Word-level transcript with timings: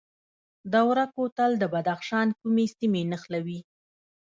دوره 0.73 1.03
کوتل 1.15 1.51
د 1.57 1.63
بدخشان 1.73 2.27
کومې 2.39 2.65
سیمې 2.77 3.01
نښلوي؟ 3.11 3.59